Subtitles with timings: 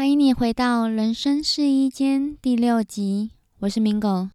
[0.00, 4.30] 欢迎你回到《人生试衣间》第六集，我是 Mingo。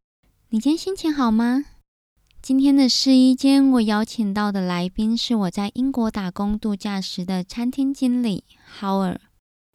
[0.50, 1.66] 你今天心情好吗？
[2.40, 8.44] 今天的试衣间，我邀请到的来宾是我在英国打工度假时的餐厅经理
[8.80, 9.18] Howard。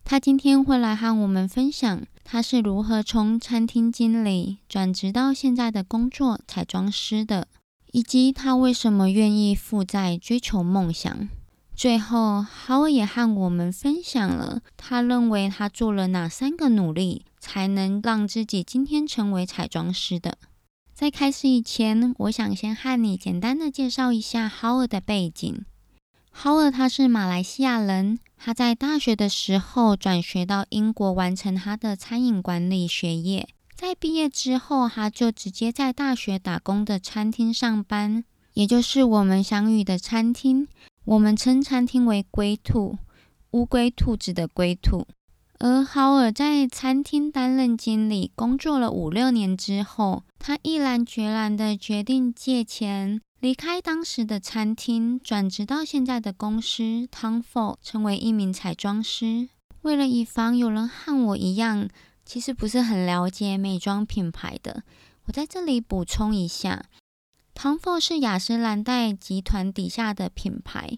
[0.05, 7.49] 他今天会来和我们分享他是如何从餐厅经理转职到现在的工作彩妆师的，
[7.91, 11.29] 以及他为什么愿意负债追求梦想。
[11.81, 20.37] 最后，，Howie 也和我们分享了他认为他做了哪三个努力，才能让自己今天成为彩妆师的。
[20.93, 25.65] 在开始以前，我想先和你简单的介绍一下 Howie 的背景。
[26.43, 33.49] Howie 他是马来西亚人，他在大学的时候转学到英国，完成他的餐饮管理学业。
[33.75, 38.23] 在毕业之后，他就直接在大学打工的餐厅上班，
[38.53, 40.69] 也就是我们相遇的餐厅。
[41.11, 42.97] 我们称餐厅为“龟兔”，
[43.51, 45.09] 乌龟、兔子的“龟兔”。
[45.59, 59.49] 而豪尔在餐厅担任经理，工作了五六年之后，他毅然决然的决定借钱离开当时的餐厅，转职到现在的公司 Tom Ford，成为一名彩妆师。
[59.83, 61.89] 为了以防有人和我一样，
[62.25, 64.85] 其实不是很了解美妆品牌的，
[65.25, 66.85] 我在这里补充一下。
[67.63, 70.97] Tom Ford 是雅诗兰黛集团底下的品牌，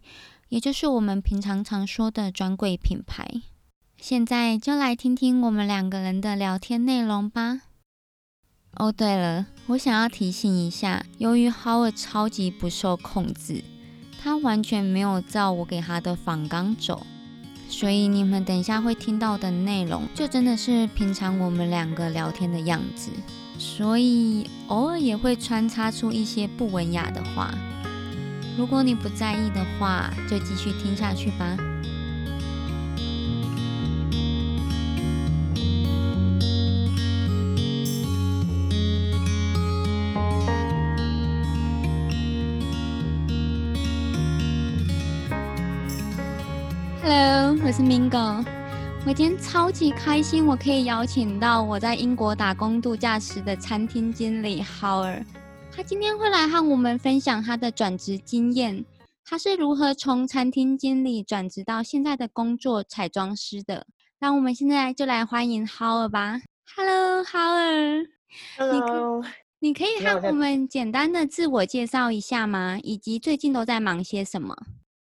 [0.48, 3.42] 也就是我们平常常说的专柜品牌。
[3.98, 7.62] 现在就来听听我们两个人的聊天内容吧。
[8.74, 13.64] 哦，对了，我想要提醒一下，由于 Howard 超级不受控制，
[14.22, 17.04] 他完全没有照我给他的仿纲走，
[17.68, 23.10] 所以你们等一下会听到的内容，就真的是平常我们两个聊天的样子。
[23.62, 27.54] 所以偶尔也会穿插出一些不文雅的话，
[28.58, 31.56] 如果你不在意的话，就继续听下去吧。
[47.00, 48.44] Hello，我是 Mingo。
[49.04, 55.24] 我今天超级开心，我可以邀请到我在英国打工度假时的餐厅经理 Howard，
[55.72, 58.84] 他今天会来和我们分享他的转职经验，
[59.24, 63.88] 他是如何从餐厅经理转职到现在的工作彩妆师的。
[64.20, 66.40] 那我们现在就来欢迎 Howard 吧。
[66.76, 68.06] Hello，Howard。
[68.56, 69.24] Hello。
[69.58, 72.78] 你可以和我们简单的自我介绍一下吗？
[72.84, 74.56] 以及最近都在忙些什么？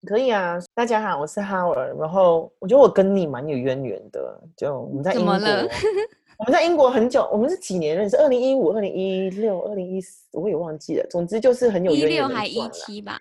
[0.08, 1.96] 可以啊，大家好，我是 Howard。
[2.00, 8.18] 然后我觉得我跟你蛮有渊源的，就我们在英国，我们在英国很久，我们是几年认识？
[8.18, 11.06] 二零一五、二零一六、二零一四，我也忘记了。
[11.08, 12.12] 总之就是很有渊源。
[12.12, 13.20] 一六还一七吧？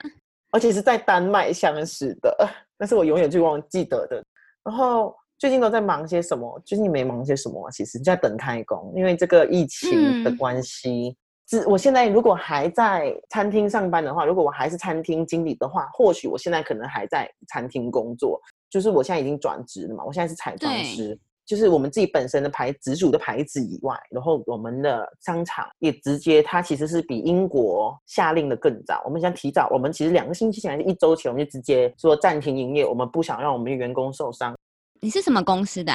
[0.52, 2.34] 而且是在丹麦相识的，
[2.78, 4.24] 那是我永远最忘记得的。
[4.64, 6.58] 然后最近都在忙些什么？
[6.64, 7.70] 最近没忙些什么啊？
[7.70, 11.14] 其实在等开工，因为这个疫情的关系。
[11.50, 18.40] 是，我现在如果还在餐厅上班的话，如果我还是餐厅经理的话，或许我现在可能还在餐厅工作。
[18.70, 29.02] 就是我现在已经转职了嘛，我现在是彩妆师，就是我们自己本身的牌直属的牌子以外，然后我们的商场也直接，它其实是比英国下令的更早。
[29.04, 34.54] 我们想提早，我们其实两个星期前还是一周前，我们就直接说暂停营业，我们不想让我们的员工受伤。
[35.00, 35.92] 你是什么公司的？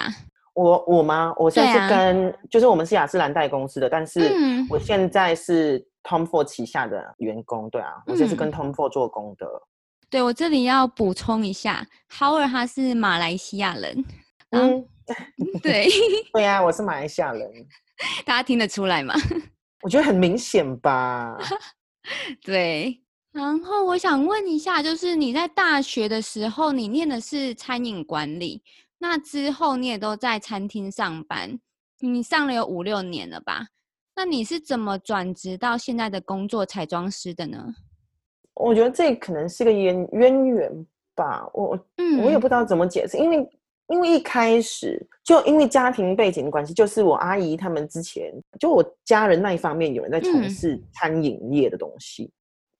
[0.56, 1.34] 我我吗？
[1.38, 4.34] 我现在是跟，就是我们是雅诗兰黛公司的，但是
[4.70, 9.48] 我现在是 Tom Ford 旗下的员工，对啊，我现在是跟 Tom Ford 做工的。
[10.10, 14.06] 对，我这里要补充一下，Howard 他是马来西亚人。
[14.52, 14.86] 嗯，
[15.62, 15.88] 对，
[16.32, 17.52] 对啊，我是马来西亚人。
[18.24, 19.14] 大家听得出来吗？
[19.84, 21.38] 我觉得很明显吧。
[22.44, 23.02] 对，
[23.34, 28.64] 然后我想问一下，就是你在大学的时候，你念的是餐饮管理。
[29.08, 31.60] 那之后你也都在餐厅上班，
[32.00, 33.68] 你上了有五六年了吧？
[34.16, 37.64] 那你是怎么转职到现在的工作彩妆师的呢？
[38.56, 43.50] 我觉得这可能是个渊渊源吧，我嗯，我也不知道怎么解释，因为
[43.90, 52.32] 因为一开始就因为家庭背景的关系，就是我阿姨他们之前就我家人那一方面有人在从事餐饮业的东西，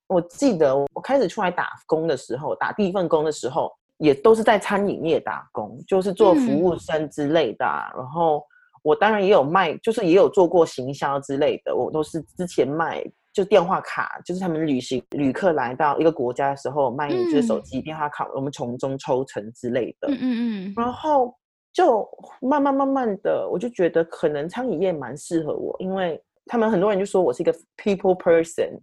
[0.08, 3.72] 我记得我开始出来打工的时候，打第一份工的时候。
[3.98, 7.66] 也都是在餐饮业打工，就是做服务生之类的。
[7.66, 8.44] 然后
[8.84, 11.76] 我当然也有卖，就是也有做过行销之类的。
[11.76, 13.04] 我都是之前卖
[13.34, 20.08] 就电话卡，就是他们旅行旅客来到一个国家的时候卖一支手机电话卡，我们从中抽成之类的。
[20.10, 20.74] 嗯嗯嗯。
[20.76, 21.34] 然后
[21.74, 22.08] 就
[22.42, 28.80] 慢慢慢慢的，我就觉得可能餐饮业蛮适合我，因为他们很多人就说我是一个 people person，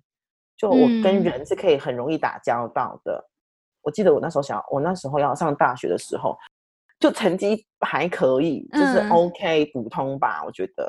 [0.56, 3.28] 就我跟人是可以很容易打交道的。
[3.82, 6.36] 我记得我那时候想，我那时候要上大学的时候，
[6.98, 10.84] 就成绩还可以，就是 OK 普通吧，我觉得，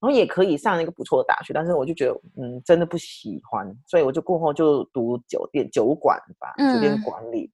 [0.00, 7.50] 然后也可以上一个不错的大学，但是我就觉得，嗯，真的不喜欢，所以我就过后就读酒店酒馆吧，酒店管理，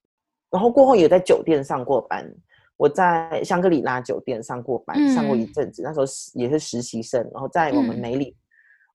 [0.50, 2.30] 然后过后也在酒店上过班，
[2.76, 6.04] 我在香格里拉酒店上过班，上过一阵子，那时候
[6.34, 8.36] 也是实习生，然后在我们梅里，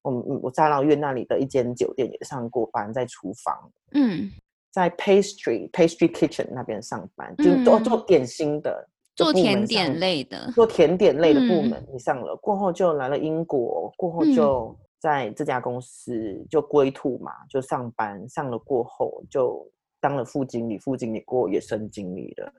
[0.02, 4.30] 我们我在老院那里的一间酒店也上过班，在厨房，嗯，
[4.70, 8.88] 在 pastry pastry kitchen 那边上班，就做做点心的。
[9.16, 19.68] 做甜点类的，做甜点类的部门，你上了过后就来了英国，过后就在这家公司就归兔嘛，就上班上了过后就
[20.00, 22.52] 当了副经理，副经理过后也升经理了。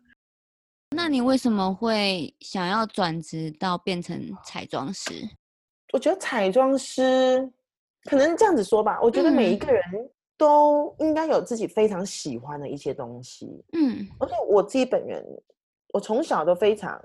[0.93, 5.13] 那你为什么会想要转职到变成彩妆师？
[5.93, 7.49] 我觉得彩妆师
[8.03, 9.81] 可能这样子说吧，我觉得每一个人
[10.39, 13.45] 都应该有自己非常喜欢的一些东西。
[13.73, 15.23] 嗯，而且我自己本人。
[15.91, 17.01] 我从小都非常，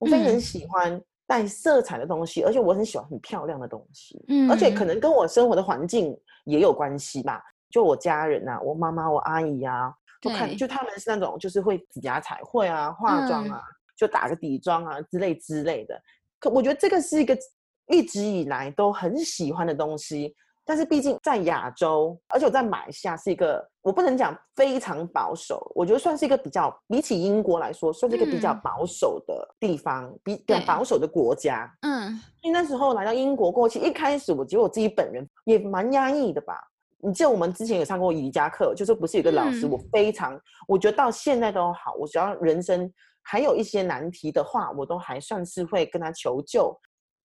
[0.00, 4.20] 我非常喜欢带色彩的东西，而且我很喜欢很漂亮的东西。
[4.26, 6.12] 嗯，而且可能跟我生活的环境
[6.44, 7.40] 也有关系吧。
[7.70, 9.94] 就我家人呐，我妈妈、我阿姨啊，
[10.24, 13.62] 我看就他们是那种就是会指甲彩绘啊、化妆啊，
[13.96, 15.96] 就打个底妆啊之类之类的。
[16.40, 17.38] 可我觉得这个是一个
[17.86, 20.34] 一直以来都很喜欢的东西。
[20.68, 31.72] 但是毕竟在亚洲，而且我在马来西亚是一个，我不能讲非常保守，我觉得算是一个比较比起英国来说，算是一个比较保守的地方，比较保守的国家。
[31.82, 36.60] 嗯，因为那时候来到英国过去，一开始我觉得我自己本人也蛮压抑的吧。
[36.98, 40.36] 你记得我们之前有上过瑜伽课，就是不是有个老师，我非常，
[40.66, 42.92] 我觉得到现在都好，我只要人生
[43.22, 46.76] 还有一些难题的话，我都还算是会跟他求救。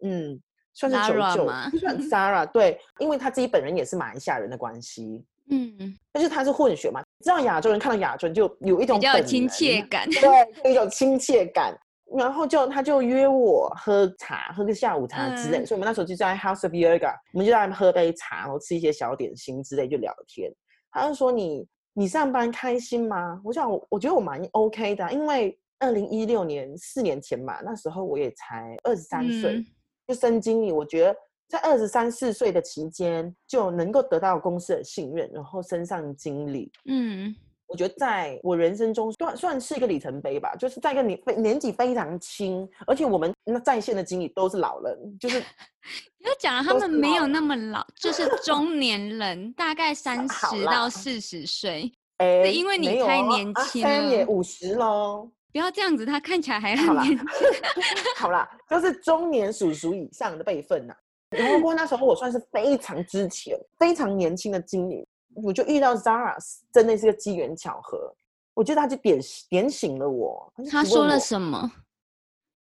[0.04, 0.40] 嗯。
[0.74, 10.30] 算是求救，算 Sarah 对，因为他自己本人也是马来西亚人的关系，嗯，但是他是混血嘛，知道亚洲人看到亚洲人就有一种比较亲切感，对，
[10.66, 11.78] 有一种亲切感，
[12.16, 20.52] 然后就他就约我喝茶，喝个下午茶之类，所以我们那时候就在 House of Yoga，我们就在喝杯茶，然后吃一些小点心之类就聊天。
[20.92, 23.42] 他就说你你上班开心吗？
[23.44, 29.66] 我想我我觉得我蛮 OK 的，因为二零一六年四年前嘛，那时候我也才二十三岁。
[30.09, 31.15] 升经理，我觉得
[31.48, 36.71] 在二十三四岁的期间就能够得到公司的信任，然后升上经理。
[36.86, 37.36] 嗯，
[37.68, 40.56] 我觉得在我人生中算算是一个里程碑吧。
[40.56, 45.39] 就是在一个年年纪非常轻，而且我们那在线的经理都是老人，就是
[46.19, 51.92] 你要讲他们没有那么老，就是中年人，大概 三十到四十岁。
[52.18, 55.30] 哎，因为你太年轻了，也五十喽。
[55.51, 57.25] 不要这样子，他看起来还很年轻。
[58.18, 60.95] 好啦，就是中年叔叔以上的辈分呐。
[61.30, 66.36] 然后，不过那时候我算是非常之前、非常年轻的经理，我就遇到 Zara，
[66.74, 68.13] 真的是个机缘巧合。
[68.53, 69.19] 我觉得他就点
[69.50, 70.51] 点醒了我。
[70.69, 71.71] 他说了什么？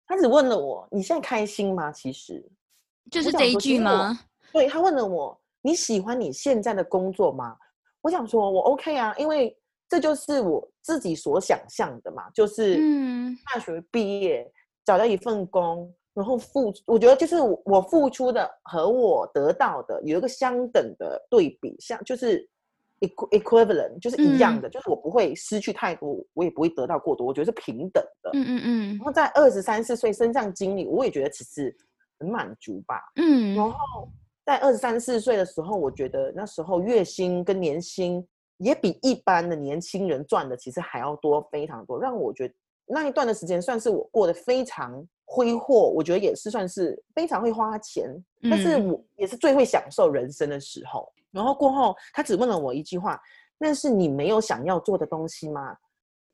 [0.07, 2.45] 他只问了我：“你现在开心吗？”其实
[3.11, 4.19] 就是这一句吗？
[4.53, 7.57] 对他问了我：“你喜欢你现在的工作吗？”
[8.03, 9.57] 我想说，我 OK 啊，因为。
[9.89, 12.77] 这就是我自己所想象的嘛，就是
[13.53, 14.51] 大学毕业
[14.85, 22.49] 找到一份工，然后付，我觉得就是我付出的和我得到的有一个相等的对比，像就是
[23.01, 28.31] equivalent，就是一样的，就是我不会失去太多，我也不会得到过多，我觉得是平等的。
[28.33, 28.97] 嗯嗯嗯。
[28.97, 31.73] 然后在二十三四岁身上经理，我也觉得其实
[32.19, 33.01] 很满足吧。
[33.15, 33.55] 嗯。
[33.55, 34.09] 然后
[34.45, 38.27] 在二十三四岁的时候，我觉得那时候月薪跟年薪。
[38.59, 42.55] 也比一般的年轻人赚的其实还要多，非常多，让我觉得
[42.87, 48.09] 那一段的时间算是我过得非常挥霍，我觉得也是算是非常会花钱，
[48.43, 51.13] 但是我也是最会享受人生的时候。
[51.33, 53.21] 然后过后，他只问了我一句话
[53.59, 55.77] ：“那是你没有想要做的东西吗？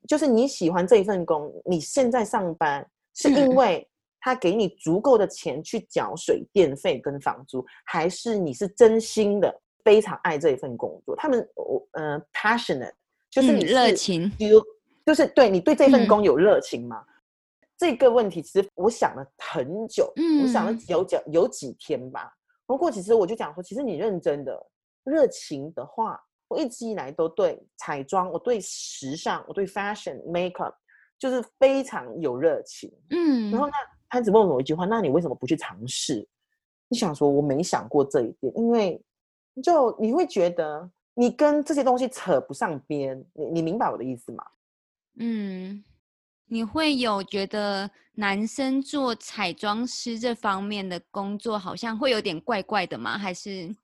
[0.07, 3.85] 就是你喜欢这一份工，你现在上班是因为
[4.21, 9.53] 他给你足够的钱去缴水电费跟房租，还是你是真心的？”
[9.83, 12.93] 非常爱这一份工作，他们我呃 passionate
[13.29, 14.61] 就是你热情，如
[15.05, 17.03] 就是对你对这份工有热情吗？
[17.77, 22.33] 这个问题其实我想了很久，嗯我想了有几有几天吧。
[22.65, 24.57] 不过其实我就讲说，其实你认真的
[25.03, 30.73] 热情的话，我一直以来都对彩妆，我对时尚，我对 fashion makeup
[31.19, 32.89] 就是非常有热情。
[33.09, 33.73] 嗯，然后那
[34.07, 36.25] 他只问我一句话，那你为什么不去尝试？
[36.87, 39.03] 你想说我没想过这一点，因为。
[39.61, 44.43] 就你会觉得你跟这些东西扯不上边，你你明白我的意思吗？
[45.19, 45.83] 嗯，
[46.47, 53.17] 你会有觉得男生做彩妆师这方面的工作好像会有点怪怪的吗？
[53.17, 53.75] 还是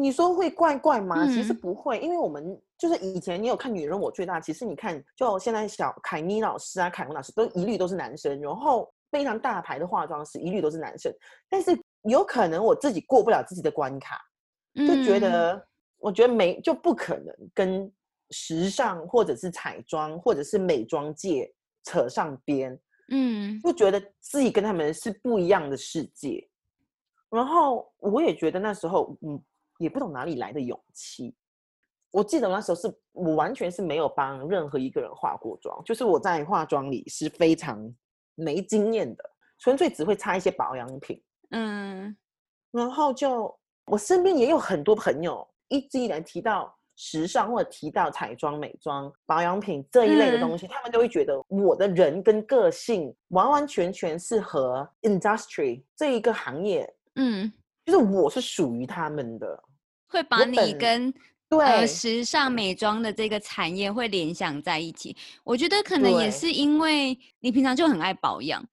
[0.00, 1.26] 你说会怪怪吗？
[1.26, 11.10] 其实不会，因为我们就是以前你有看《女人我最大》，其实你看，就现在小凯妮老师啊、凯文老师都一律都是男生，然后非常大牌的化妆师一律都是男生。
[11.48, 14.20] 但是有可能我自己过不了自己的关卡，
[14.86, 15.66] 就觉得
[15.98, 17.90] 我觉得没就不可能跟
[18.30, 21.52] 时尚或者是彩妆或者是美妆界
[21.84, 22.78] 扯上边，
[23.10, 26.46] 嗯，就觉得自己跟他们是不一样的世界。
[27.30, 29.42] 然后我也觉得那时候，嗯，
[29.78, 31.34] 也不懂哪里来的勇气。
[32.10, 37.94] 我记得那时候是我完全是没有帮任何一个人化过妆，就是我在化妆里是非常
[38.34, 39.22] 没经验的，
[39.58, 41.22] 纯粹只会擦一些保养品。
[41.50, 42.16] 嗯，
[42.70, 43.57] 然后就
[43.90, 56.92] 我身边也有很多朋友一直以来提到时尚或者提到彩妆、美妆、保养品这一类的东西，他们都会觉得我的人跟个性完完全全是和 industry 这一个行业。
[57.14, 57.52] 嗯，
[57.84, 59.62] 就是我是属于他们的，
[60.08, 61.12] 会把你跟
[61.48, 65.16] 对时尚美妆的这个产业会联想在一起。
[65.44, 68.64] 我觉得可能也是因为你平常就很爱保养，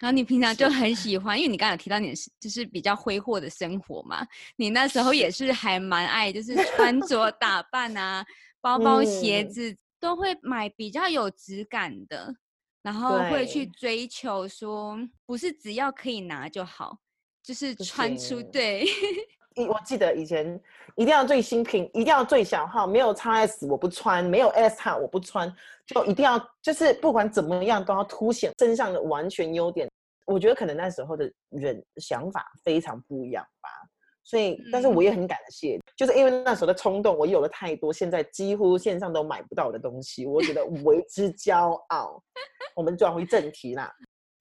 [0.00, 4.26] 然后你平常就很喜欢，因为你刚刚有提到你是就是比较挥霍的生活嘛，
[4.56, 5.50] 你那时候也是。
[5.52, 8.24] 还蛮爱就是穿着 打扮啊，
[8.62, 12.34] 包包鞋子都会买比较有质感的，
[12.82, 16.96] 然后会去追求说不是只要可以拿就好。
[17.42, 18.42] 就是穿出。
[18.42, 18.86] 对，
[19.68, 20.58] 我记得以前
[20.94, 25.52] 一定要最新品，一定要最小号，没有 x S 我不穿，没有 S 号我不穿，
[25.94, 29.88] 就一定要就是不管怎么样都要凸显身上的完全优点。
[30.26, 33.68] 我觉得可能那时候的人想法非常不一样吧，
[34.22, 42.22] 所以但是我也很感谢，就是因为那时候的冲动，我有了太多现在几乎线上都买不到的东西，我觉得 为之骄傲。
[42.76, 43.92] 我们转回正题啦，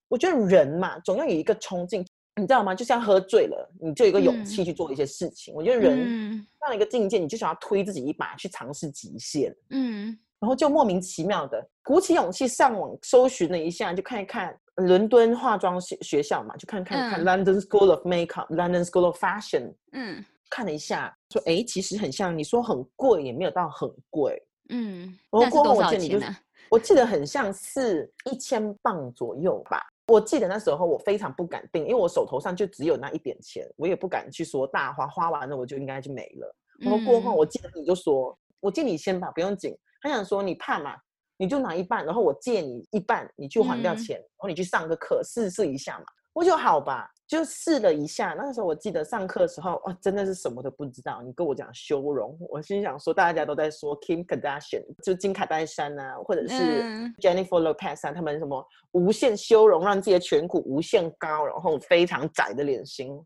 [0.08, 2.06] 我觉得人嘛，总要有一个冲劲。
[2.36, 2.74] 你知道吗？
[2.74, 5.54] 就像喝醉了，你就有一个勇气去做一些事情。
[5.54, 9.54] 我觉得人到了一个境界，你就想要推自己一把，去尝试极限。
[9.72, 19.74] 嗯，然后就莫名其妙的鼓起勇气上网搜寻了一下，就看一看伦敦化妆学学校嘛，就看看看 London School of Makeup，London School of Fashion。
[19.92, 24.42] 嗯，看了一下，说哎，其实很像你说很贵，也没有到很贵。
[24.70, 26.38] 嗯，那是多少钱呢？
[26.70, 29.82] 我记得很像是一千磅左右吧。
[30.08, 36.56] 我记得那时候我非常不敢定，因为我手头上就只有那一点钱，我也不敢去说大花，花完了我就应该就没了。
[36.80, 39.76] 然后过后，我记得你就说，我借你先吧，不用紧。
[40.02, 40.96] 他想说你怕嘛，
[41.38, 46.06] 你就拿一半，然后我借你一半，你去还掉钱，然后你去上个课试试一下嘛。
[46.32, 48.34] 我就好吧，就试了一下。
[48.38, 51.22] 那个时候我记得上课的时候，哦，真的是什么都不知道。
[51.22, 56.84] 你跟我讲修容，我心想说，大家都在说 Kim Kardashian，就金卡戴珊啊，或者是
[57.20, 63.20] Jennifer Lopez 啊，他们什么无限修容，让自己的颧骨无限高，然后非常窄的脸型。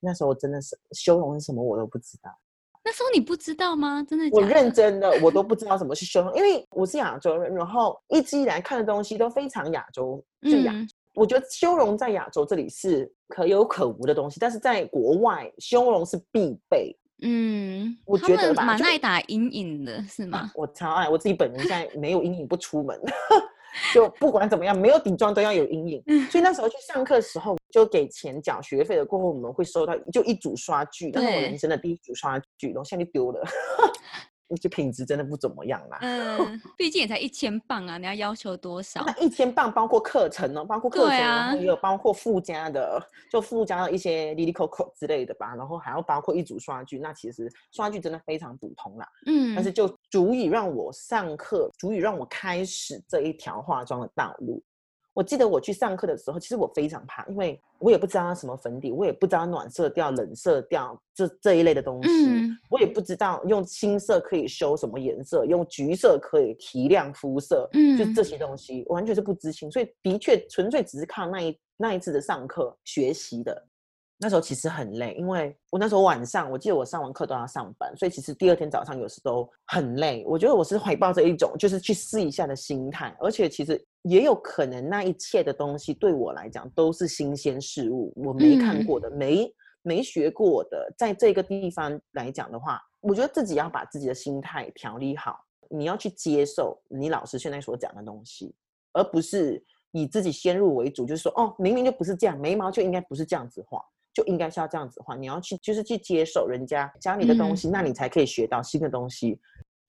[0.00, 2.30] 那时候我真的是修容是什么，我都不知道。
[2.84, 4.04] 那时候你不知道吗？
[4.06, 4.28] 真的？
[4.30, 10.74] 我认真的，我都不知道什么是修容，因为我是亚洲人，然后一直以来看的东西都非常亚洲，就亚。
[11.14, 16.94] 我觉得修容在亚洲这里是可有可无的东西，但是在国外修容是必备。
[17.22, 20.50] 嗯，我觉得蛮爱打阴影的，是吗？
[20.54, 23.00] 我超爱，我自己本人现在没有阴影不出门，
[23.92, 26.02] 就不管怎么样，没有底妆都要有阴影。
[26.30, 33.44] 所以那时候去上课的时候，就给钱缴学费了，过后我们会收到就一组刷具，那是我人生的第一组刷具，然后现在就丢了。
[34.60, 35.98] 就品质真的不怎么样啦。
[36.02, 39.02] 嗯， 毕竟也才一千磅啊，你要要求多少？
[39.06, 46.98] 那一千磅包括课程哦，包括课程，然后也有包括附加的，就附加了一些 Lily Coco 之类的吧，然后还要包括一组刷具。
[46.98, 49.08] 那其实刷具真的非常普通啦。
[49.26, 54.62] 嗯，但是就足以让我上课，足以让我开始这一条化妆的道路。
[55.14, 62.08] 我记得我去上课的时候，其实我非常怕，因为我也不知道什么粉底，我也不知道暖色调、冷色调这这一类的东西，
[62.68, 73.66] 我也不知道用青色可以修什么颜色，用橘色可以提亮肤色，嗯，就这些东西完全是不知情，所以的确纯粹只是靠那一那一次的上课学习的。
[74.16, 80.24] 那时候其实很累，因为我那时候晚上，我记得我上完课都要上班，所以其实第二天早上有时都很累。
[80.26, 98.54] 我觉得我是怀抱着一种就是去试一下的心态，而且其实也有可能那一切的东西对我来讲都是新鲜事物，我没看过的，没没学过的，在这个地方来讲的话，我觉得自己要把自己的心态调理好，你要去接受你老师现在所讲的东西，
[98.92, 103.84] 而不是以自己先入为主，就是说哦，明明就不是这样，眉毛就应该不是这样子画。
[104.12, 109.40] 就应该是要这样子画，你要去就是去接受人家教你的东西，那你才可以学到新的东西。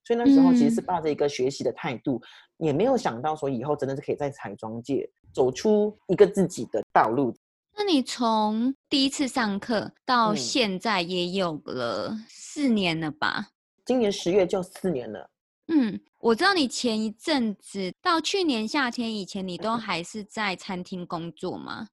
[0.06, 2.22] 所以那时候其实是抱着一个学习的态度，
[2.58, 7.34] 也没有想到说以后真的是可以在彩妆界走出一个自己的道路。
[7.76, 13.48] 那你从第一次上课到现在也有了四年了吧？
[13.84, 15.28] 今年十月就四年了。
[15.66, 21.88] 嗯，我知道你前一阵子到去年夏天以前，你都还是在餐厅工作吗？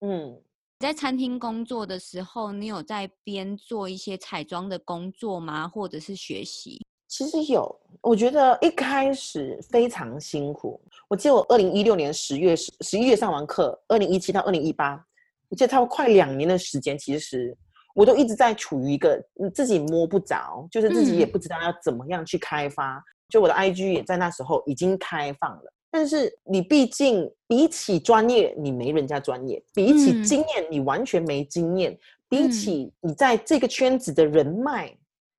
[0.00, 0.38] 嗯，
[0.80, 5.66] 在餐厅工作的时候，你有在边做一些彩妆的工作吗？
[5.66, 6.84] 或者是学习？
[7.16, 10.80] 其实有，我觉得一开始非常辛苦。
[11.06, 15.00] 我记得我二零一六年十月十十一月上完课，二零一七到二零一八，
[15.48, 17.56] 我记得差不多快两年的时间，其实
[17.94, 23.00] 我都一直在处于一个自己摸不着，就是自己也不知道要怎么样去开发。
[23.28, 31.96] 就我的 IG 也在那时候已经开放了，但是你毕竟比起专业，你没人家专业；比起经验，你完全没经验；
[32.28, 34.92] 比起你在这个圈子的人脉，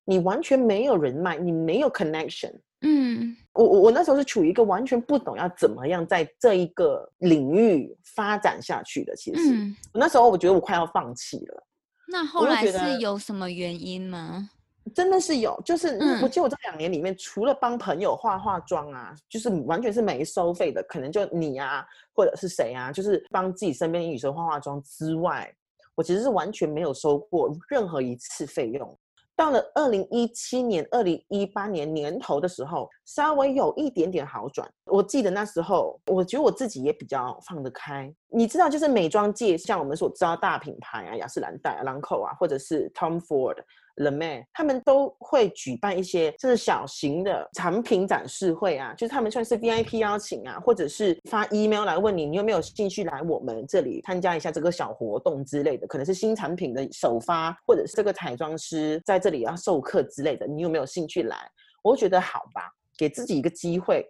[0.06, 2.52] 你完全没有人脉，你没有 connection。
[2.82, 9.16] 嗯，我我我那时候是处于一个完全不懂要怎么样在这一个领域发展下去的。
[9.16, 11.66] 其实，那时候我觉得我快要放弃了。
[12.08, 14.48] 那后来是有什么原因吗？
[14.94, 21.84] 真的是有，就是我记得我这两年里面，除了帮朋友化化妆啊，就是完全是没收费的，可能就你啊，
[22.14, 25.52] 或者是谁啊，就是帮自己身边的女生化化妆之外，
[25.96, 28.96] 我其实是完全没有收过任何一次费用。
[29.36, 34.66] 到了二零一七年、二零一八年年头的时候，稍微有一点点好转。
[34.86, 38.10] 我记得那时候，我觉得我自己也比较放得开。
[38.28, 43.58] 你知道，就是美妆界，像我们所知道大品牌啊，雅诗兰黛、兰蔻啊，或者是 Tom Ford。
[43.96, 61.36] Le Man，他们都会举办一些就是小型的产品展示会啊，就是他们算是 VIP 邀请啊，或者是发 email 来问你，你有没有兴趣来我们这里参加一下这个小活动之类的，可能是新产品的首发，或者是这个彩妆师在这里要授课之类的，你有没有兴趣来？
[61.82, 64.06] 我觉得好吧，给自己一个机会。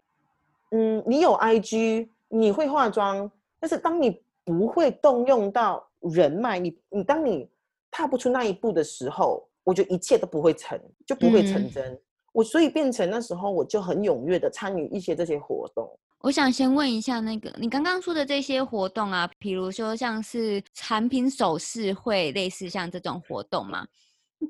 [0.73, 7.49] 嗯，你有 IG，你会化妆，但是当你不会动用到人脉，你你当你
[7.89, 9.49] 踏不出那一步的时候。
[9.67, 12.01] 我觉得一切都不会成就不会成真，
[12.33, 15.91] 我所以变成那时候我就很踊跃的参与一些这些活动。
[16.21, 23.85] 我想先问一下，那个你刚刚说的这些活动啊，比如说像是产品首饰会，类似像这种活动吗？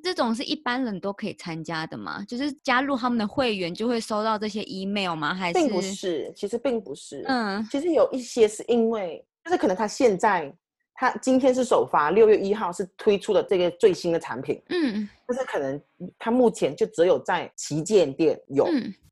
[0.03, 2.23] 这种是一般人都可以参加的吗？
[2.29, 5.35] 就是加入他们的会员就会收到这些 email 吗？
[5.35, 7.25] 还是并不是，其实并不是。
[7.27, 10.55] 嗯，其实有一些是因为，就是可能他现在。
[10.97, 15.81] 他今天是首发，六月一号是推出的这个最新的产品，嗯，但是可能
[16.19, 18.67] 他目前就只有在旗舰店有，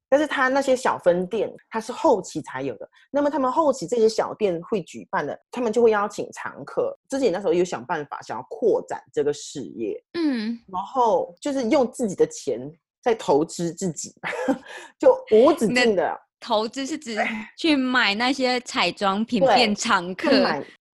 [0.09, 2.88] 但是他那些小分店他是后期才有的。
[3.11, 6.97] 那么他们后期这些小店会举办的，他们就会邀请常客。
[7.09, 12.61] 自己那时候有想办法想要扩展这个事业，嗯，然后就是用自己的钱
[13.03, 14.14] 在投资自己，
[14.99, 17.18] 就无止境的投资是指
[17.59, 20.31] 去买那些彩妆品变常客。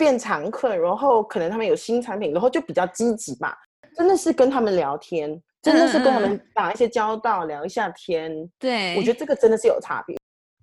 [0.01, 3.55] 变常客，然后可能他们有新产品，然后就比较积极吧。
[3.95, 8.51] 真的是跟他们聊天，真的是跟他们打一些交道，聊一下天。
[8.59, 10.17] 对，我觉得这个真的是有差别。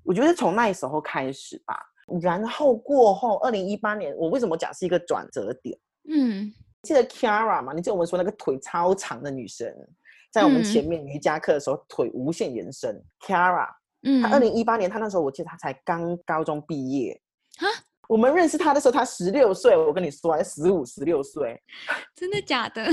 [0.04, 1.80] 我觉得从那时候开始吧，
[2.20, 5.78] 然后过后，二零一八年，我为什么讲是一个转折点？
[6.10, 7.74] 嗯，记得 Kara 嘛？
[7.74, 9.72] 你记得我们说那个腿超长的女生，
[10.32, 13.00] 在我们前面瑜伽课的时候腿无限延伸。
[13.24, 13.68] Kara，
[14.02, 17.22] 嗯，她二零一八年，她那时候我记得她才刚高中毕业。
[17.60, 17.68] 哈？
[18.08, 19.76] 我们认识他的时候，他十六岁。
[19.76, 21.62] 我跟你说，还十五、十六岁，
[22.16, 22.86] 真的假的？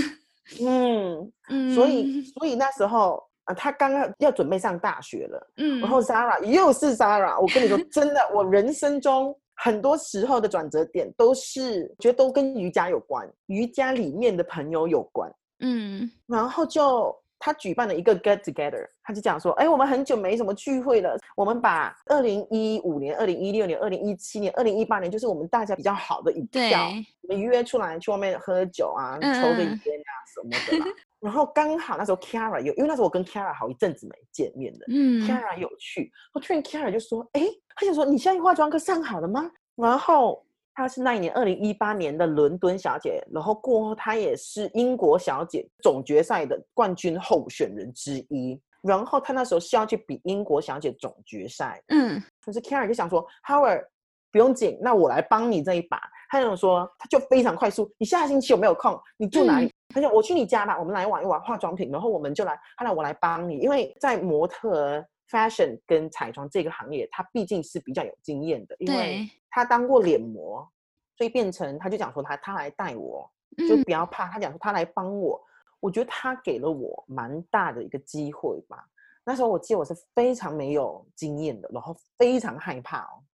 [0.61, 1.75] 嗯嗯。
[1.75, 5.53] 所以，所以那时候啊，他刚刚要准备上大学了。
[5.57, 5.81] 嗯。
[5.81, 15.33] 然后 Zara 又是 Zara，我跟你说， 真的，我人生中很多时候的转折点都是觉得都跟瑜伽有关，瑜伽里面的朋友有关。
[15.61, 16.11] 嗯。
[16.27, 17.17] 然后就。
[17.45, 26.89] 他举办了一个 get together，他就讲说，哎，我们很久没什么聚会了，我们把二零一五年、二零一六年、二零一七年、二零一八年，就是我们大家比较好的一票，
[27.29, 30.93] 我们约出来去外面喝酒啊，抽个烟啊什么的。
[31.21, 37.43] 然后刚好那时候 Kara 有，因为那时候我跟 Kara 好一阵子没见面了，嗯，Kara 有去，我突然 Kara 就说，哎，
[37.77, 39.51] 他想说你现在化妆课上好了吗？
[39.77, 40.44] 然后。
[40.75, 48.61] 她是那一年二零一八年的伦敦小姐，然后过后她也是英国小姐总决赛的冠军候选人之一。
[48.83, 53.85] 然后她那时候是要去比英国小姐总决赛，嗯，可是 Karen 就想说，Howard
[54.31, 55.99] 不用紧，那我来帮你这一把。
[56.29, 59.01] 他就说，他就非常快速，你下星期有没有空？
[59.17, 59.73] 你住哪里？
[59.95, 65.05] 他说我去你家吧，我们来玩一玩化妆品，然后我们就来，他来我来帮你，因为在模特。
[65.31, 70.69] Fashion 跟彩妆这个行业，他毕竟是比较有经验的，因为他当过脸模，
[71.17, 73.31] 所以变成他就讲说他他来带我，
[73.69, 74.29] 就不要怕。
[74.29, 75.41] 他讲说他来帮我，
[75.81, 78.85] 我觉得他给了我蛮大的一个机会吧。
[79.25, 83.25] 那时候我记得我是非常没有经验的，然后非常害怕哦。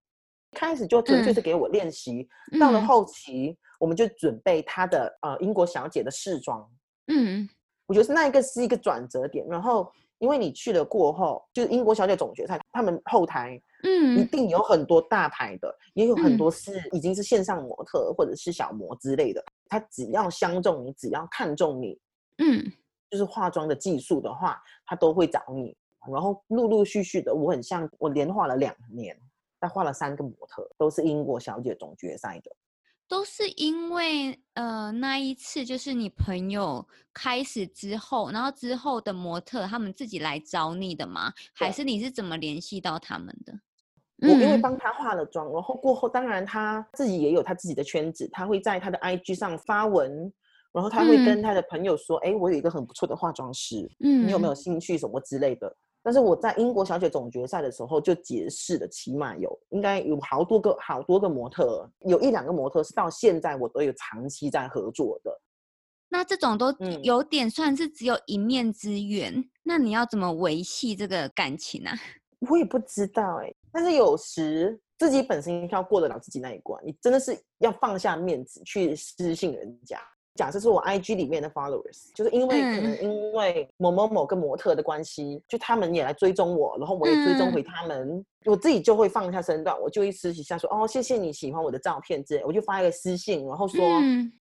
[0.53, 2.27] 开始就纯粹是给我练习，
[2.59, 6.69] 到了后期我们就准备他的呃英国小姐的试妆。
[7.07, 7.49] 嗯，
[7.85, 9.91] 我觉得是那一个是一个转折点，然后。
[10.21, 19.43] 因为你去了过后，就是英国小姐总决赛，他们后台嗯一定有很多大牌的，也有很多是已经是线上模特或者是小模之类的。
[19.67, 21.99] 他只要相中你，只要看中你，
[22.37, 22.71] 嗯，
[23.09, 25.75] 就是化妆的技术的话，他都会找你。
[26.11, 29.19] 然后陆陆续续的，我很像我连画了两年，
[29.59, 32.51] 再画了三个模特，都是英国小姐总决赛的。
[33.11, 41.33] 都是因为呃那一次就是你朋友开始之后，然后之后的模特他们自己来找你的吗？
[41.53, 43.53] 还是你是怎么联系到他们的？
[44.19, 50.31] 我因为帮他化了妆，然后过后当然他自己也有他自己的圈子，他会在他的 IG 上发文，
[50.71, 65.31] 然后他会跟他的朋友说：“哎，我有一个很不错的化妆师，嗯，你有没有兴趣什么之类的？”但是我在英国小姐总决赛的时候就结识了，起码有应该有好多个好多个模特，有一两个模特是到现在我都有长期在合作的。
[66.09, 71.93] 那这种都有点算是只有一面之缘，那你要怎么维系这个感情啊？
[72.49, 80.01] 我也不知道哎，但是有时自己本身要过得了自己那一关，你真的是要放下面子去私信人家。
[80.35, 93.83] 假设是我 IG 里面的 followers，就是因为可能因为某某某个模特的关系，就他们也来追踪我，然后我也追踪回他们，我自己就会放下身段，我就会私底下说哦，谢谢你喜欢我的照片之类，我就发一个私信，然后说，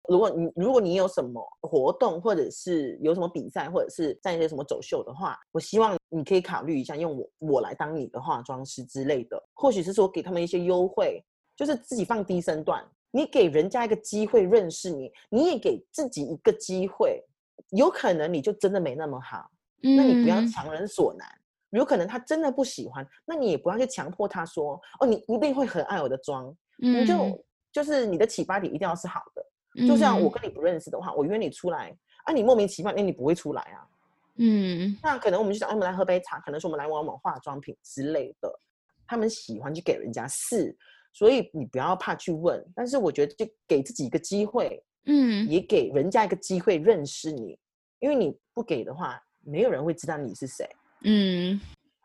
[0.09, 11.25] 如果你如果你有什么活动，或者是有什么比赛，或者是在一些什么走秀的话，我希望你可以考虑一下用我我来当你的化妆师之类的，或许是说给他们一些优惠，
[11.57, 12.85] 就是自己放低身段。
[13.11, 17.23] 你给人家一个机会认识你，你也给自己一个机会，
[17.71, 21.29] 有可能你就真的没那么好，那你不要强人所难。
[21.71, 29.87] 有可能他真的不喜欢，那你也不要去强迫他说，哦，你一定会很爱我的妆，你就就是你的启发点一定要是好的。
[29.87, 33.87] 就像我跟你不认识的话，我约你出来，啊，你莫名其妙，那你不会出来啊。
[34.37, 38.61] 嗯，那可能我们就想，我们来喝杯茶，可能是我们来玩玩化妆品之类的，
[39.07, 40.75] 他们喜欢去给人家试。
[41.17, 47.59] 所以你不要怕去问，但是我觉得就给自己一个机会，嗯，也给人家一个机会认识你，
[48.01, 50.69] 因为你不给的话，没有人会知道你是谁，
[51.05, 51.59] 嗯，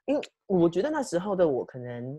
[0.06, 2.18] 因为我觉得那时候的我可能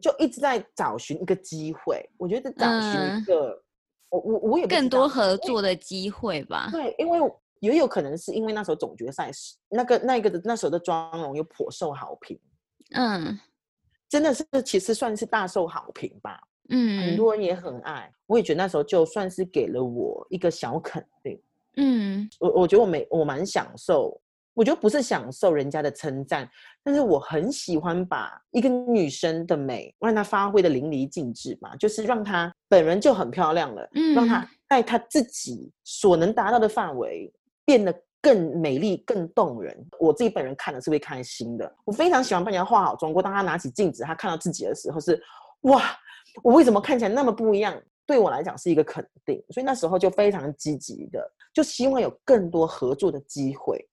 [0.00, 3.62] 就一直在找寻一个机会，我觉得找寻一个，
[4.08, 7.20] 我我我也更多合作的机会吧，对，因为
[7.60, 12.40] 也有可能是因为那时候总决赛是那个那个的那时候的妆容又颇受好评，
[12.92, 13.38] 嗯。
[14.14, 16.38] 真的是，其实算是大受好评吧。
[16.68, 18.08] 嗯，很多人也很爱。
[18.26, 21.36] 我也觉得那时候就算是给了我一个小肯定。
[21.78, 24.16] 嗯，我我觉得我没我蛮享受。
[24.54, 26.48] 我觉得不是享受人家的称赞，
[26.84, 37.32] 但是我很喜欢把一个女生的美让她发挥的淋漓尽致嘛，就是让她本人就很漂亮了，嗯让她在她自己所能达到的范围
[37.64, 37.92] 变得。
[38.24, 41.70] 更美丽、更动人，我自己本人看了是会开心的。
[41.84, 43.12] 我非常喜欢帮人家化好妆。
[43.12, 45.22] 过当他拿起镜子，他看到自己的时候，是
[45.64, 45.82] 哇，
[46.42, 47.78] 我为什么看起来那么不一样？
[48.06, 53.86] 对我来讲是一个肯定，所以那时候就非常积极的，就希望有更多合作的机会。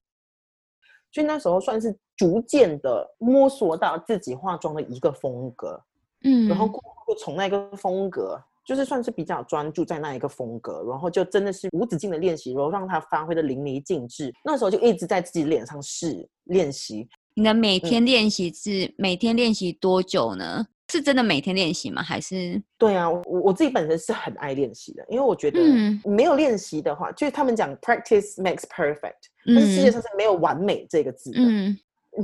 [1.11, 5.83] 所以那时候算是逐渐的摸索到自己化妆的一个风格，
[6.23, 6.69] 嗯，然后
[7.05, 8.41] 就从那个风格。
[8.65, 14.33] 就是算是比较专注在那一个风格，然后就真的是无止境的练习，然后让他发挥的淋漓尽致。
[14.43, 17.07] 那时候就一直在自己脸上试练习。
[17.33, 20.65] 你的每天练习是每天练习多久呢？
[20.91, 22.03] 是真的每天练习吗？
[22.03, 22.61] 还是？
[22.77, 25.59] 对啊，我我自己本身是很爱练习的，因为我觉得
[26.03, 29.13] 没有练习的话，就是他们讲 practice makes perfect，
[29.45, 31.39] 但是世界上是没有完美这个字的。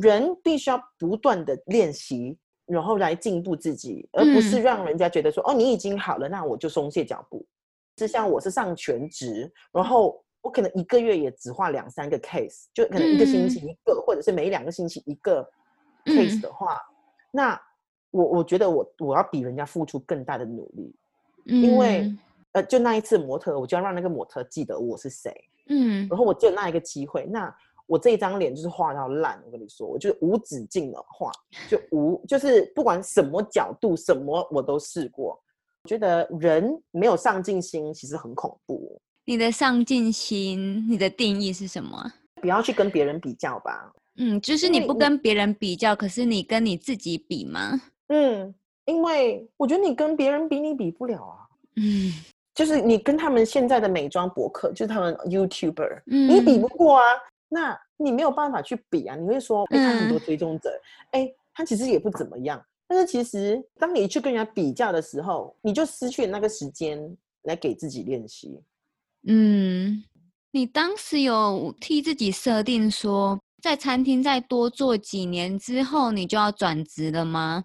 [0.02, 2.38] 人必须要不断的练习。
[2.68, 7.46] 然后来进步自己，而不是让人家觉得说哦，你已经好了，那我就松懈脚步。
[7.98, 15.44] 是像我是上全职，然后我可能一个月也只画两三个 case，就可能一个星期一个，或者是每两个星期一个
[16.06, 16.80] case 的话，
[17.32, 17.60] 那
[18.12, 20.94] 我我觉得我我要比人家付出更大的努力，
[21.46, 22.14] 因为
[22.52, 25.34] 呃，就那一次模特，我就要让那个模特记得我是谁，
[25.70, 27.56] 嗯，然后我就那一个机会，那。
[27.88, 31.32] 我这一张脸就是画到烂，我跟你说，我就无止境的画，
[31.70, 35.40] 就无就是不管什么角度什么我都试过。
[35.84, 39.02] 我觉得人没有上进心其实很恐怖。
[39.24, 42.12] 你的上进心，你的定义是什么？
[42.42, 43.92] 不要去跟别人比较吧。
[44.18, 47.80] 嗯，就是你不跟别人比较，可是你跟你自己比吗？
[48.10, 48.54] 嗯，
[48.86, 51.48] 因为我觉得你跟别人比，你比不了啊。
[51.78, 52.12] 嗯，
[52.54, 57.04] 就是你跟他们现在的美妆博客，就是他们 YouTuber，你比不过啊。
[57.50, 59.16] 那你没有办法去比啊！
[59.16, 60.70] 你会说，哎，他很多追踪者，
[61.12, 62.64] 哎，他其实也不怎么样。
[62.88, 68.62] 但是其实，当你去跟人家比较的时候，你就失去了那个时间来给自己练习。
[69.28, 70.04] 嗯，
[70.52, 77.64] 你当时有替自己设定说，在餐厅再多做几年之后，你就要转职了吗？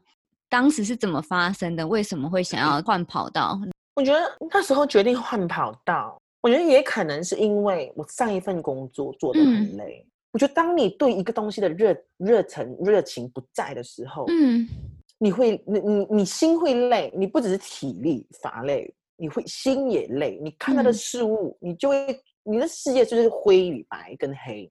[0.48, 1.86] 当时是怎么发生的？
[1.86, 3.58] 为什么会想要 换跑道？
[3.94, 10.06] 我觉得那时候决定换跑道，我觉得也可能是因为我上一份工作做的很累。
[10.32, 14.66] 我觉得当你对一个东西的热热忱、热情不在的时候，嗯，
[15.18, 20.38] 你会你你你心会累，你不只是体力乏累，你会心也累。
[20.42, 24.70] 你看到的事物，你就会你的世界就是灰与白跟黑。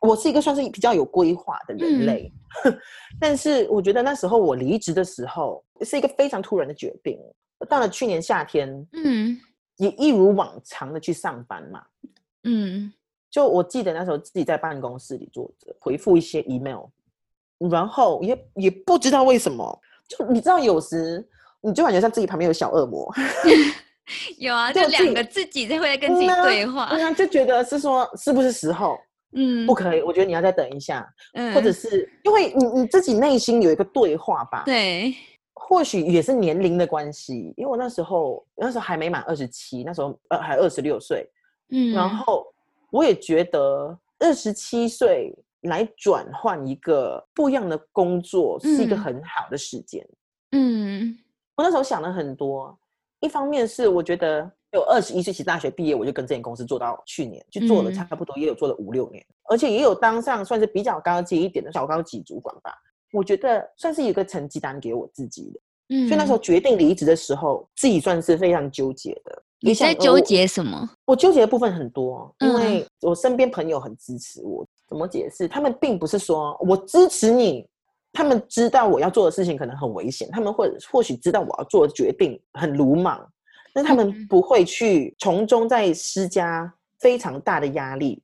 [0.00, 2.32] 我是一个算是比较有规划的人类，
[3.20, 7.18] 但是我觉得那时候我离职的时候是一个非常突然的决定。
[7.68, 9.38] 到了去年夏天，嗯，
[9.82, 11.82] 也一如往常的去上班嘛，
[12.44, 12.92] 嗯，
[13.30, 16.84] 就我记得那时候自己在办公室里坐着回复一些 email，
[17.70, 21.26] 然后也也不知道为什么，就你知道有时
[21.60, 23.12] 你就感觉像自己旁边有小恶魔
[24.38, 28.98] 有啊，就两个自己在会跟自己对话，对啊就觉得是说是不是时候。
[29.34, 35.14] 嗯，不可以，我觉得你要再等一下，嗯，或者是因为你你自己内心有一个对话吧，对，
[35.54, 41.28] 或许也是年龄的关系，因为我那时候那时候还没满二十七，那时候呃还二十六岁，
[41.70, 42.46] 嗯，然后
[42.90, 50.06] 我也觉得二十七岁来转换一个不一样的工作是一个很好的时间，
[50.52, 51.16] 嗯，
[51.56, 52.78] 我那时候想了很多，
[53.20, 54.50] 一方面是我觉得。
[54.74, 62.72] 有二十一岁起大学毕业，我就跟这间公司做到去年，就做了差不多，也有做了五六年，而且也有当上算是比较高级一点的小高级主管吧。
[63.12, 65.60] 我觉得算是一个成绩单给我自己的。
[65.90, 69.42] 嗯，所以那时候决定离职的时候，自己算是非常纠结的。
[69.60, 70.90] 你在纠结什么？
[71.04, 74.66] 我纠结的部分很多，因为我身边朋友很支持我。
[74.88, 75.46] 怎么解释？
[75.46, 77.66] 他们并不是说我支持你，
[78.12, 83.24] 他们知道我要做的事情可能很危险，他们或或许知道我要做的决定很鲁莽。
[83.74, 88.22] 但他们不会去从中再施加非常大的压力，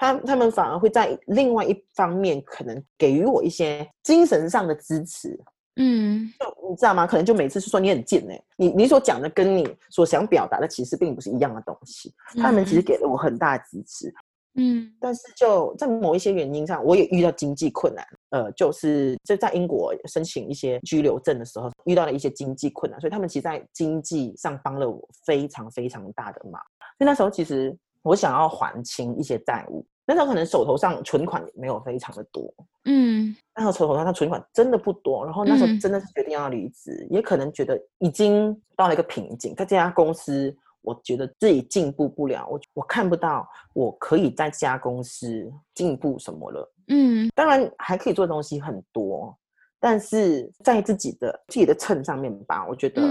[0.00, 5.38] 他他们反而会在另外一方面可能给予我一些精神上的支持。
[5.76, 7.06] 嗯，就你知道吗？
[7.06, 12.14] 可能就每次是说你很贱哎，你你所讲的跟你所想表达的其实并不是一样的东西。
[12.38, 14.10] 他们其实给了我很大的支持。
[14.54, 18.02] 嗯，但是就在某一些原因上，我也遇到经济困难。
[18.30, 26.60] 呃，就是就在英国申请一些居留证的时候，遇到了一些经济困难，所以他们其实在经济上帮了我非常非常大的忙。
[26.96, 32.52] 所以那时候其实我想要还清一些债务，那时候可能手头上存款也没有非常的多。
[32.86, 40.52] 嗯，那时候手头上存款真的不多，然后那时候真的是决定要离职，也可能觉得已经到了一个瓶颈，在这家公司。
[40.82, 46.72] 我觉得自己进步不了，我我看不到我可以在这家公司进步什么了。
[46.88, 49.36] 嗯，当然还可以做的东西很多，
[49.78, 53.02] 但是在自己的自己的秤上面吧，我觉得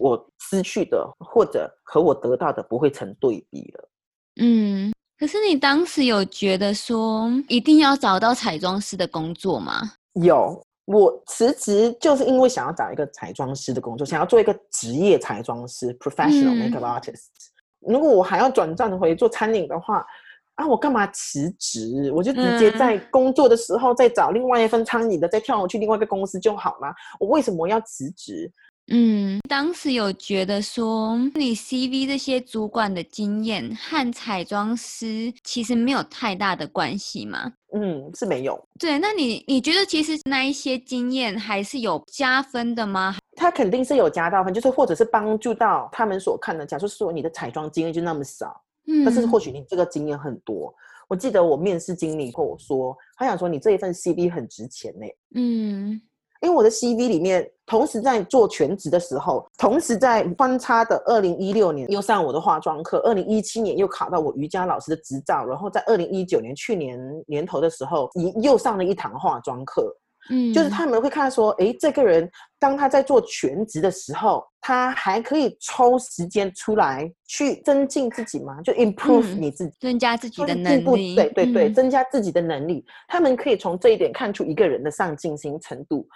[0.00, 3.88] 我失去的或者和我得到的不会成对比了。
[4.40, 9.92] 嗯，可是你当时有觉得说一定要找到彩妆师的工作吗？
[10.14, 10.60] 有。
[10.84, 17.26] 我辞职就是因为想要找一个彩妆师的工作，想要做一个职业彩妆师 （professional makeup artist）。
[17.78, 20.04] 如果我还要转战回做餐饮的话，
[20.56, 22.10] 啊，我干嘛辞职？
[22.12, 26.92] 我就直接在工作的时候再找另外一份餐饮的，再跳去另外一个公司就好啦。
[27.20, 28.50] 我为什么要辞职？
[28.94, 37.50] 嗯，当时有觉得说，你 CV 这些主管的经验和彩妆师其实没有太大的关系吗？
[37.74, 38.62] 嗯，是没有。
[38.78, 43.16] 对，那你你觉得其实那一些经验还是有加分的吗？
[43.34, 46.66] 他肯定是有加到分，就是或者是帮助到他们所看的。
[46.66, 50.72] 假设说你的彩妆经验就那么少，嗯，但是或许你这个经验很多。
[51.08, 55.06] 我记得我面试经理跟我说，他想说你这一份 CV 很值钱呢。
[55.34, 55.98] 嗯。
[56.42, 69.96] 因为我的 CV 里面，同时在做全职的时候，同时在穿插的二零一六年又上我的化妆课，二零一七年又考到我瑜伽老师的执照，然后在二零一九年去年年头的时候，又又上了一堂化妆课。
[70.30, 78.60] 嗯，就是他们会看说，哎，这个人当他在做全职的时候，他还可以抽时间出来去增进自己吗？
[78.62, 81.16] 就 improve 你自己，增加自己的能力。
[81.16, 82.84] 对对对，增加自己的能力。
[83.08, 86.06] 他们可以从这一点看出一个人的上进心程度。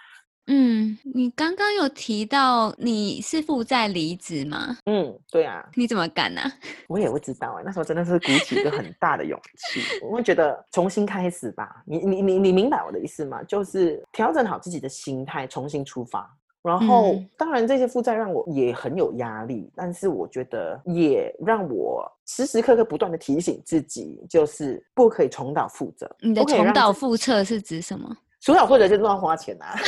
[0.48, 4.76] 嗯，你刚刚有提到你是负债离职吗？
[4.86, 5.64] 嗯，对啊。
[5.74, 6.40] 你怎么敢呢？
[6.88, 9.38] 我也不知道哎，那时候真的是鼓起一个很大的勇
[9.72, 9.80] 气。
[10.02, 11.82] 我会觉得重新开始吧。
[11.84, 13.42] 你你你你明白我的意思吗？
[13.44, 16.28] 就是调整好自己的心态，重新出发。
[16.62, 26.10] 然后，当然这些负债让我也很有压力，但是我觉得也让我时时刻刻不断的提醒自己，就是不可以重蹈覆辙。
[26.18, 28.16] 你的重蹈覆辙是指什么？
[28.46, 29.74] 除了或者就乱花钱啊。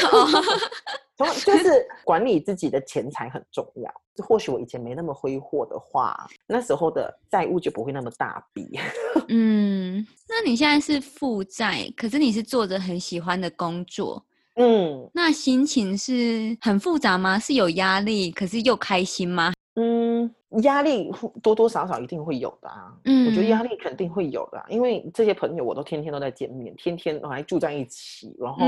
[1.44, 3.92] 就是管理自己的钱财很重要。
[4.24, 8.78] 或许我以前没那么挥霍的话，那时候的债务就不会那么大笔。
[9.28, 14.24] 嗯，那你现在是负债，可是你是做着很喜欢的工作。
[14.56, 17.36] 嗯，那心情是很复杂吗？
[17.38, 19.52] 是有压力，可是又开心吗？
[19.74, 20.32] 嗯，
[20.62, 22.92] 压力多多少少一定会有的啊。
[23.04, 28.34] 嗯，我觉得压力肯定会有的，因为这些朋友我都天天都在见面，天天还住在一起。
[28.38, 28.64] 然后，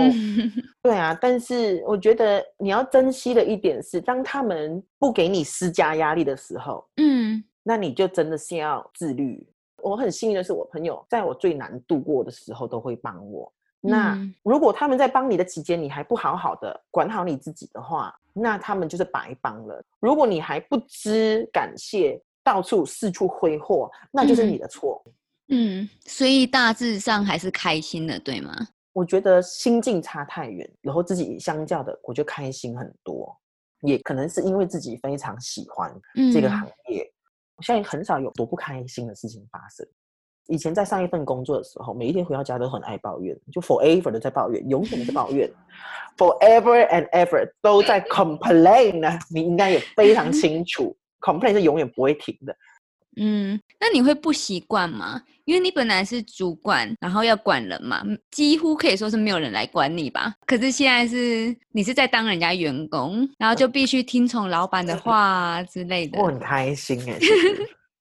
[0.82, 9.46] 对啊，但是我觉得你要珍惜的一点是，当他们不给你施加压力的时候，嗯，那你就真的是要自律。
[9.82, 13.50] 我很幸运的是，我朋友在我最难度过的时候都会帮我。
[13.80, 19.82] 那如果他们在帮你的期间，你还不好好的管好你自己的话，那他们就是白帮了。
[20.00, 25.02] 如果你还不知感谢，到处四处挥霍，那就是你的错。
[25.48, 28.54] 嗯，所以大致上还是开心的，对吗？
[28.92, 33.36] 我觉得心境差太远，然后自己相较的，我就开心很多。
[33.82, 35.90] 也可能是因为自己非常喜欢
[36.32, 37.10] 这个行业，
[37.56, 39.86] 我现在很少有多不开心的事情发生。
[40.48, 45.48] 以前在上一份工作的时候，每一天回到家都很爱抱怨，就 forever 的在抱怨，永远的在抱怨
[46.16, 49.18] ，forever and ever 都在 complain 呢。
[49.30, 52.56] 你应该也非常 清楚，complain 是永远不会停的。
[53.16, 55.20] 嗯，那你会不习惯吗？
[55.44, 60.32] 因为你本来是主管，然后要管人嘛，几乎可以说是没有人来管你吧。
[60.46, 66.20] 可是现在是你是在当人家员工，然后就必须听从老板的话之类的。
[66.20, 67.18] 我很开心哎。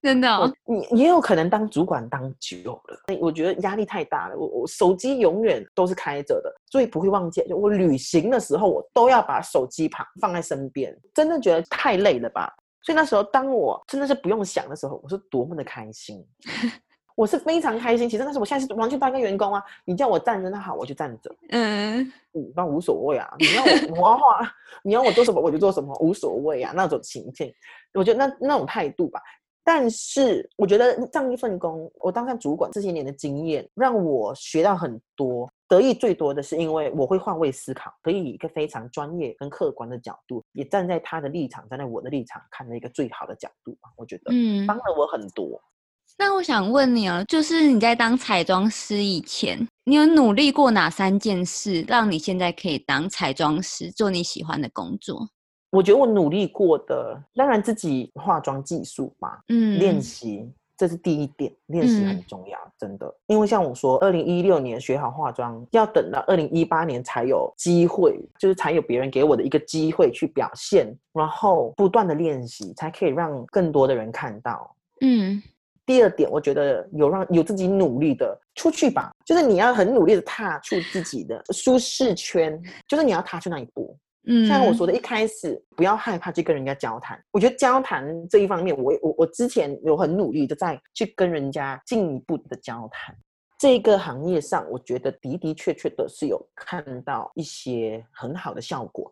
[0.01, 4.37] 真的，你也有可能当主管当久了，我觉得压力太大了。
[4.37, 7.45] 我我手机永远都是开着的，所以不会忘记。
[7.49, 10.97] 就我旅行的时候，我都要把手机旁放在身边。
[11.13, 12.49] 真的觉得太累了吧？
[12.81, 16.25] 所以那时候，当我真的是不用想的时候，我是多么的开心。
[17.13, 18.07] 我是非常开心。
[18.09, 19.61] 其实那时候，我现在是完全当一个员工啊。
[19.83, 21.29] 你叫我站着，那好，我就站着。
[21.49, 21.99] 嗯，
[22.31, 23.29] 嗯，那无所谓啊。
[23.37, 26.71] 你要我我要画， 你要我做什么我就做什么，无所谓啊。
[26.73, 27.53] 那种情境，
[27.93, 29.21] 我觉得那那种态度吧。
[29.71, 35.47] 但是我觉得这样一份工，我当上主管这些年的经验，让我学到很多。
[35.67, 45.61] 得益最多的是，因为我会换位思考，可以以一个非常专业跟客观的角度，也站在他的立场，站在我的立场，看了一个最好的角度我觉得，嗯，帮了我很多。
[46.17, 55.29] 那我想问你啊，就是你在当彩妆师以前，你有努力过哪三件事，让你现在可以当彩妆师，做你喜欢的工作？
[55.71, 63.13] 我觉得我努力过的，当然自己化妆技术嘛，嗯，练习这是第一点，练习很重要，真的。
[63.27, 74.73] 因为像我说，二零一六年学好化妆，要等到二零一八年才有机会，就是才有别人给我的一个机会去表现，然后不断的练习，才可以让更多的人看到。
[75.01, 75.43] 嗯，
[75.85, 83.95] 第二点，我觉得有让有自己努力的出去吧，就是你要很努力的踏出自己的舒适圈，就是你要踏出那一步。
[84.29, 87.19] 嗯，像我说的，一开始不要害怕去跟人家交谈。
[87.31, 93.15] 我觉得交谈这一方面，我我我之前有很努力的在去跟人家进一步的交谈。
[93.57, 99.11] 这个行业上，我觉得的的确确的是有看到一些很好的效果。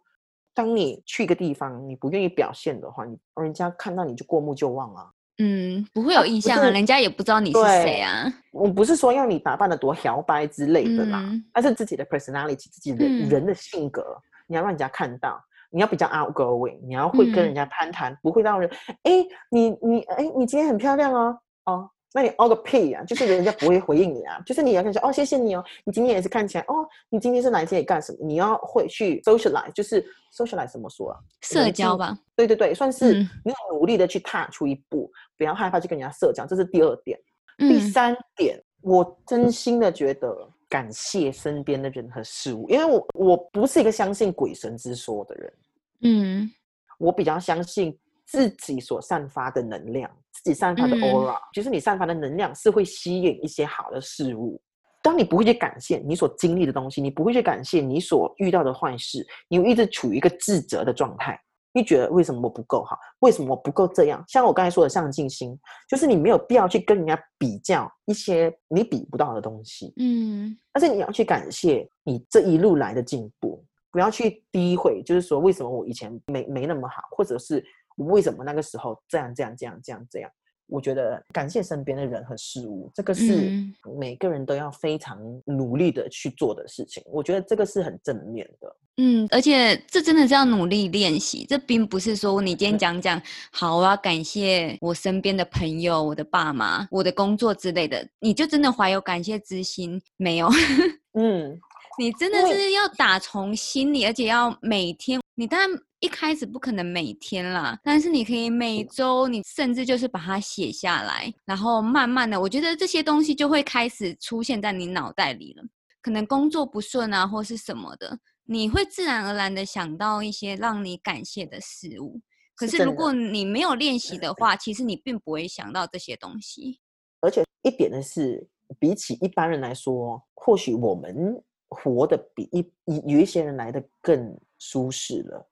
[0.53, 5.11] 当你去一个地方，你不愿意表现的话，你人家看到你就过目就忘了。
[5.39, 8.31] 嗯，不会有印象啊，人家也不知道你是谁啊。
[8.51, 14.03] 我不是说要你打扮的多摇摆之类的啦，而是自己的 personality，自己的人的性格。
[14.47, 18.69] 你要让人家看到，你要比较 outgoing，你要会跟人家攀谈，不会让人
[19.03, 28.17] 哎，你你哎，你今天很漂亮哦，哦，那你哦个屁啊，就是人家不会回应你啊，就是你要跟说哦，谢谢你哦，你今天也是看起来哦，你今天是来这里干什么？
[28.21, 30.01] 你要会去 socialize，就是
[30.33, 31.19] socialize 怎么说啊？
[31.41, 32.17] 社交吧。
[32.35, 37.19] 对对对，算是你要努力的去踏出一步，不要害怕去跟人家社交，这是第二点。
[37.57, 40.49] 第三点，我真心的觉得。
[40.69, 45.53] 感谢身边的人和事物，因为我我不是一个相信鬼神之说的人，
[46.01, 46.51] 嗯，
[46.97, 54.61] 我比较相信自己所散发的能量，自己散发的 aura，就是你散发的能量是会吸引一些好的事物。
[55.01, 61.39] 当你不会去感谢你所经历的东西，你不会去感谢你所遇到的坏事，你一直处于一个自责的状态。
[61.77, 62.97] 你觉得为什么我不够好？
[63.19, 64.23] 为什么我不够这样？
[64.27, 65.55] 像我刚才说的上进心，
[65.87, 69.93] 就是你没有必要去跟人家比较一些你比不到的东西。
[69.97, 77.63] 嗯，但是你要去感谢你这一路来的进步，不要去诋毁，就是说为什么我以前没没那么好，或者是
[77.95, 80.31] 我为什么那个时候这样这样这样这样这样。
[80.67, 83.51] 我觉得感谢身边的人和事物，这个是
[83.99, 87.01] 每个人都要非常努力的去做的事情。
[87.07, 88.75] 我觉得这个是很正面的。
[88.97, 100.49] 嗯，而且这真的是要努力练习，这并不是说你今天讲讲好，我要感谢我身边的朋友、我的爸妈、我的工作之类的，你就真的怀有感谢之心没有？
[101.13, 101.59] 嗯，
[101.99, 105.21] 你真的是要打从心里，而且要每天。
[105.39, 105.69] 你当然
[105.99, 115.63] 一开始不可能每天啦，但是你可以每周，你甚至就是把它写下来，然后慢慢的，我觉得这些东西就会开始出现在你脑袋里了。
[116.01, 122.19] 可能工作不顺啊，或是什么的，你会自然而然的想到一些让你感谢的事物。
[122.55, 126.79] 可是如果你没有练习的话，其实你并不会想到这些东西。
[127.21, 128.47] 而且一点的是，
[128.79, 132.59] 比起一般人来说，或许我们活得比一
[132.91, 134.35] 一有一些人来的更。
[134.59, 135.49] 舒适了，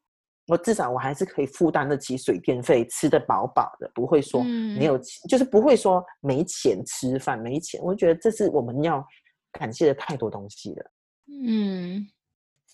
[0.48, 4.98] 我至少我还是可以负担得起水电费，吃得饱饱的，不会说没有，
[5.28, 7.82] 就是不会说没钱吃饭，没钱。
[7.84, 9.06] 我觉得这是我们要
[9.52, 10.92] 感谢的太多东西了。
[11.28, 12.08] 嗯，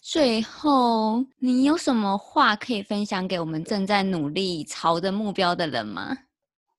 [0.01, 6.17] 最后你有什么话可以分享给我们正在努力朝着目标的人吗？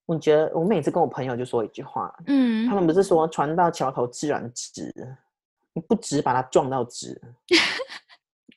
[0.05, 4.92] 我觉得我每次跟我朋友就说一句话，嗯，他们不是说船到桥头自然直，
[5.72, 7.18] 你不直把它撞到直。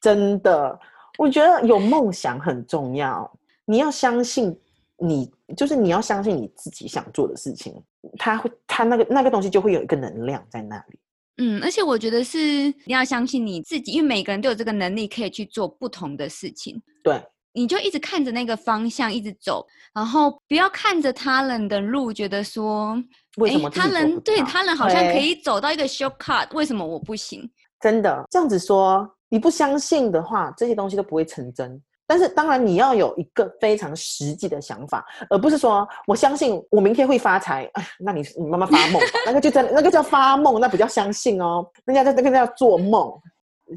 [0.05, 0.79] 真的，
[1.17, 3.27] 我觉得有梦想很重要。
[3.65, 4.55] 你要相信
[4.99, 5.27] 你，
[5.57, 7.73] 就是你要相信你自己想做的事情，
[8.19, 10.99] 他会，他那个那个东西就会有一个能量在那里。
[11.37, 12.37] 嗯，而且我觉得是
[12.85, 16.79] 你要相信你自己，因为每个人都有这个能力，可以去做不同的事情。
[17.03, 17.19] 对，
[17.51, 22.95] 你就一直看着那个方向一直走，然后不要看着他人的路，觉得说
[23.37, 27.49] 为什么他人对他人好像可以走到一个 shortcut，为什么我不行？
[27.81, 29.11] 真的这样子说。
[29.35, 31.81] 你不相信的话，这些东西都不会成真。
[32.07, 37.69] 但是当然，你要有一个非常实际的想法，而不是说我相信我明天会发财。
[37.73, 43.11] 哎，那你你慢慢发梦，那个就在那个叫发梦，那不叫相信哦，人家在那个叫做梦。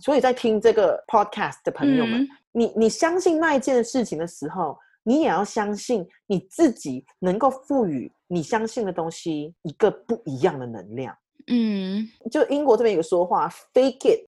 [0.00, 11.12] 所以在听这个 podcast 的朋友们，你你相信那一件事情的时候，你也要相信你自己能够赋予你相信的东西一个不一样的能量。
[11.48, 14.24] 嗯，就英国这边有个说话，fake it。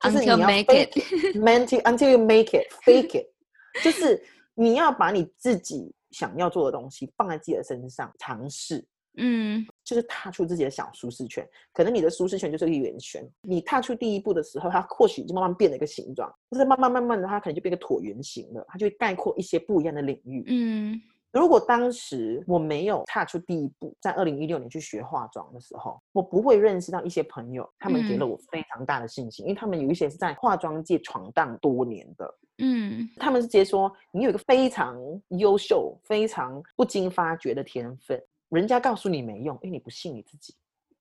[0.00, 3.26] 就是你要 fake it, until you make it, fake it。
[3.82, 4.22] 就是
[4.54, 8.84] 你要把你自己想要做的东西放在自己的身上尝试，
[9.16, 11.46] 嗯，就是踏出自己的小舒适圈。
[11.72, 21.00] 可能你的舒适圈就是一个圆圈，你踏出第一步的时候，它或许就慢慢变了一个形状，就是慢慢慢慢的，它可能就变个椭圆形了，它就会概括一些不一样的领域，嗯。
[21.30, 34.96] 如果当时我没有踏出第一步，在二零一六年去学化妆的时候，我不会认识到一些朋友，他们给了我非常大的信心，因为他们有一些是在化妆界闯荡多年的，嗯，他们是直接说你有一个非常
[35.38, 40.54] 优秀、非常不经发掘的天分，人家告诉你没用，因为你不信你自己。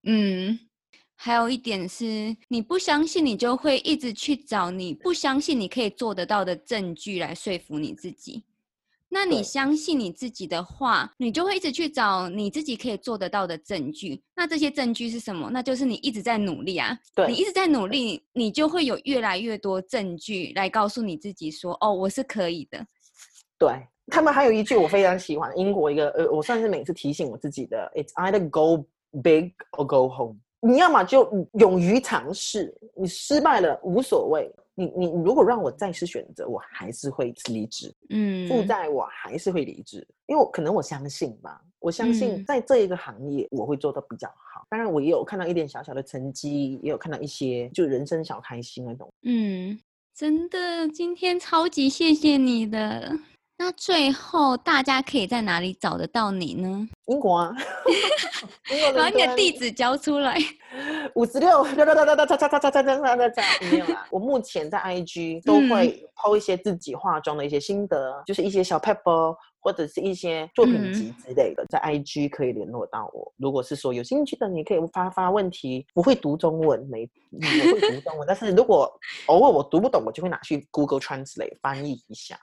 [0.04, 0.60] 嗯，
[1.16, 8.44] 还有一点是你不相信，你就会一直去找你不相信你可以做得到的证据来说服你自己。
[9.10, 14.22] 那你相信你自己的话，你就会一直去找你自己可以做得到的证据。
[14.36, 15.50] 那这些证据是什么？
[15.52, 16.98] 那就是你一直在努力啊。
[17.16, 22.86] 对，你一直在努力，你就会有越来越多证据来告诉你自己说：“哦，我是可以的。”
[23.58, 23.72] 对
[24.08, 28.86] 他们还有一句我非常喜欢，英国一个呃，我算是每次提醒我自己的：“It's either go
[29.24, 34.52] big or go home。”你要么就勇于尝试，你失败了无所谓。
[34.80, 37.92] 你你如果让我再次选择，我还是会离职。
[38.12, 44.64] 嗯，负债我还是会离职，因为我可能我相信吧，我相信在这一个行业我会做得比较好。
[44.70, 49.12] 当然，我也有看到一点小小的成绩，也有看到一些就人生小开心那种。
[49.24, 49.80] 嗯，
[50.14, 53.18] 真的，今天超级谢谢你的。
[53.60, 56.88] 那最后大家可以在哪里找得到你呢？
[57.08, 57.56] 英国啊，
[58.96, 60.38] 把你的地址交出来。
[61.16, 64.06] 五十六，哒哒哒哒哒哒哒哒哒哒哒哒，没有啦。
[64.12, 73.34] 我目前在 IG 都会抛一些自己化妆的一些心得，就是一些小 paper 或者是一些作品集之类的，在 IG 可以联络到我。
[73.38, 75.84] 如果是说有兴趣的，你可以发发问题。
[75.96, 78.92] 不会读中文，没我会读中文，但是如果
[79.26, 82.38] 偶尔我读不懂，我就会拿去 Google Translate 翻译一下。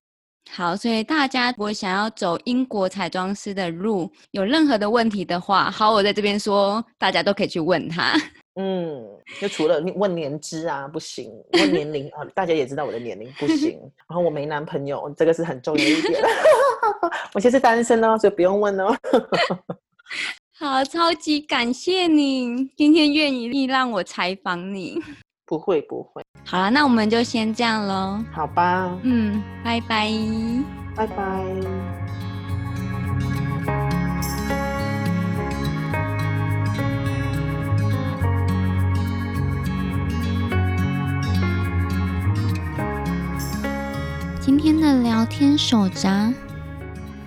[0.50, 8.12] 好，所以大家如果想要走英国彩妆师的路，有任何的问题的话，好，我在这边说，大家都可以去问他。
[8.56, 9.04] 嗯，
[9.40, 13.80] 就除了问年资啊，不行；问年龄啊，大家也知道我的年龄不行。
[14.08, 16.22] 然后我没男朋友，这个是很重要一点。
[17.34, 18.96] 我现在是单身哦，所以不用问哦。
[20.56, 25.02] 好，超级感谢你今天愿意让我采访你。
[25.46, 26.22] 不会，不会。
[26.44, 28.22] 好了，那我们就先这样喽。
[28.32, 28.96] 好吧。
[29.02, 30.10] 嗯，拜拜。
[30.96, 31.44] 拜拜。
[44.40, 46.32] 今天的聊天手札，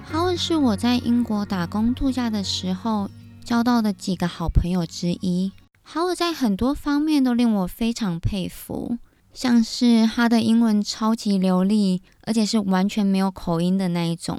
[0.05, 3.09] 哈文是我在英国打工度假的时候
[3.43, 5.51] 交到的几个好朋友之一。
[5.93, 8.97] Howard 在很多方面都令我非常佩服，
[9.31, 14.37] 像是他的英文超级流利，而且是完全没有口音的那一种。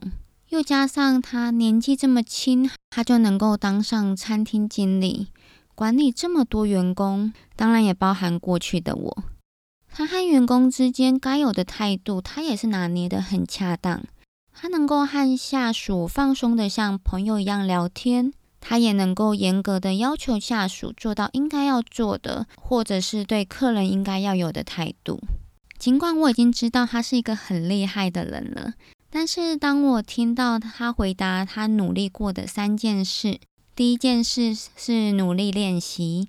[0.51, 5.29] 又加上他年纪这么轻，他就能够当上餐厅经理，
[5.75, 9.25] 管理这么多员工，当然也包含过去的我。
[9.91, 14.05] 他和员工之间该有的态度，他也是拿捏的很恰当。
[14.53, 25.21] 他能够和下属放松的像朋友一样聊天，他也能够严格的要求下属做到应该要做的，或者是对客人应该要有的态度。
[25.79, 28.75] 尽管我已经知道他是一个很厉害的人了。
[29.11, 33.41] 但是当我听到他回答他努力过的三件事，
[33.75, 36.29] 第一件事是努力练习，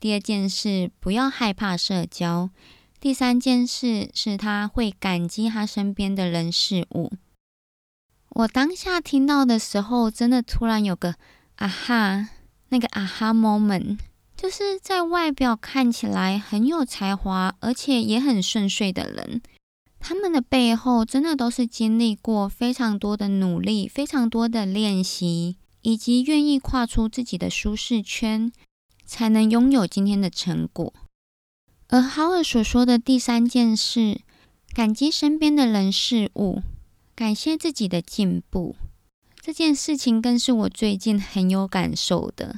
[0.00, 2.50] 第二件事不要害怕社交，
[2.98, 7.12] 第三件事是他会感激他身边的人事物。
[8.30, 11.14] 我当下听到的时候，真的突然有个
[11.56, 12.28] 啊哈，
[12.68, 13.98] 那个啊哈 moment，
[14.36, 19.42] 就是在外表看起来很有才华，而且也很顺遂的人。
[19.98, 28.52] 他们的背后真的都是经历过非常多的努力、非常多的练习，以及愿意跨出自己的舒适圈，
[29.04, 30.92] 才能拥有今天的成果。
[31.88, 34.20] 而豪尔所说的第三件事，
[34.74, 36.62] 感激身边的人事物，
[37.14, 38.76] 感谢自己的进步，
[39.46, 42.56] 这件事情更是我最近很有感受的。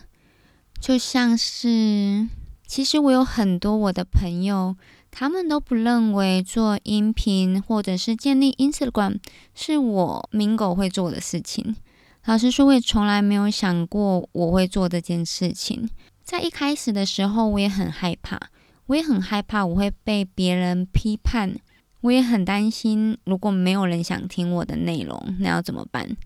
[0.80, 2.26] 就像是，
[2.66, 4.74] 其实我有很多我的朋友。
[5.10, 9.18] 他们都不认为做音频或者是建立 Instagram
[9.54, 11.76] 是我 Mingo 会做的事情。
[12.24, 15.90] 老实说，我也从来没有想过我会做这件事情。
[16.22, 18.40] 在一开始的时候，我也很害怕，
[18.86, 21.54] 我也很害怕我会被别人批判，
[22.00, 26.16] 我也很担心如果没有人想听我的内容，那要怎么办？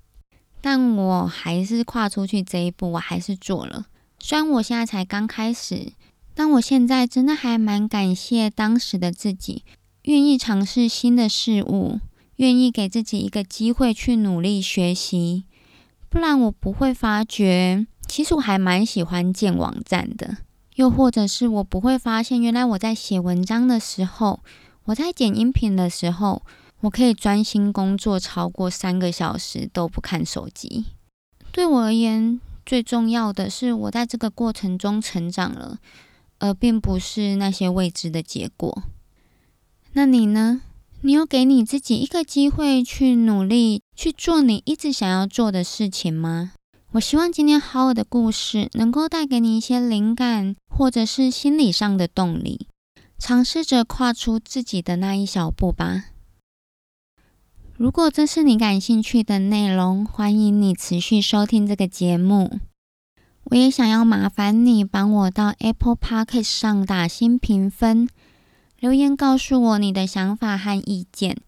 [0.62, 3.84] 但我还是跨出去这一步，我还是做了。
[4.18, 5.92] 虽然我现在才刚开始。
[6.34, 9.64] 但我现在真的还蛮感谢当时的自己，
[10.04, 12.00] 愿意尝试新的事物，
[12.36, 15.44] 愿意给自己一个机会去努力学习。
[16.08, 20.38] 不然我不会发觉，其实我还蛮喜欢建网站的。
[20.76, 24.40] 又或者是我不会发现，原来我在写文章的时候，
[24.84, 26.40] 我在剪音频的时候，
[26.82, 30.84] 我可以专心工作超过三个小时都不看手机。
[31.50, 35.78] 对我而言，最重要的是我在这个过程中成长了。
[36.44, 38.82] 而并不是那些未知的结果。
[39.92, 40.62] 那你呢？
[41.02, 46.50] 你有给你自己一个机会去努力去做你一直想要做的事情吗？
[46.94, 52.66] 我希望今天好尔的故事能够带给你一些灵感，或者是心理上的动力，
[53.20, 56.06] 尝试着跨出自己的那一小步吧。
[57.82, 62.60] 如果这是你感兴趣的内容，欢迎你持续收听这个节目。
[63.46, 68.08] 我也想要麻烦你帮我到 Apple Podcast 上打新评分，
[68.78, 71.38] 留言告诉我你的想法和意见，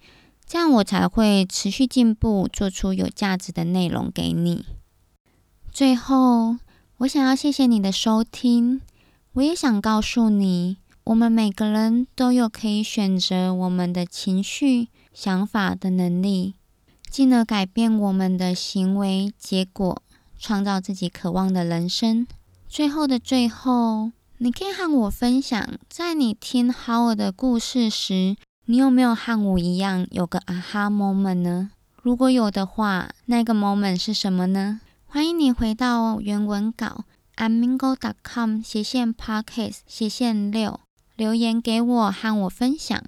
[0.44, 4.64] 这样我才会持续进步，做出有价值的内容给你。
[5.70, 6.56] 最后，
[6.96, 8.80] 我想要谢谢你的收听。
[9.34, 16.54] 我也想告诉你，我们每个人都有可以选择我们的情绪、想法的能力，
[17.08, 20.02] 进而改变我们的行为结果。
[20.36, 22.26] 创造自己渴望的人生。
[22.68, 28.36] 最后的最后，你可以和我分享，在你听 Howard 的故事时，
[28.66, 31.70] 你有没有和我一样有个 aha moment 呢？
[32.02, 34.82] 如果有的话，那个 moment 是什么呢？
[35.06, 37.04] 欢迎你回到原文稿
[37.36, 40.78] amingo.com 斜线 podcast 斜线六
[41.16, 43.02] 留言给我和我分享，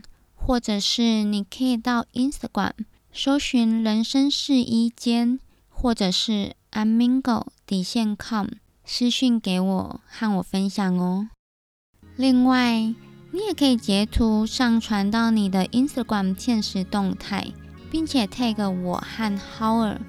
[0.46, 2.72] 或者是你可以到 Instagram
[3.12, 6.54] 搜寻人生试衣间，或者是。
[6.72, 8.48] Amingo 底线 com
[8.84, 11.30] 私讯给我和我分享哦。
[12.16, 12.94] 另外，
[13.30, 17.46] 你也可以截图上传到你的 Instagram 现实动态，
[17.90, 20.00] 并且 tag 我和 Howard。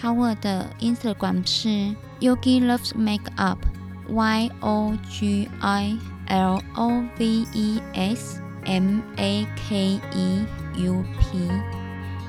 [0.00, 8.40] Howard 的 Instagram 是 Yogi Loves Makeup，Y O G I L O V E S
[8.66, 10.44] M A K E
[10.76, 11.50] U P。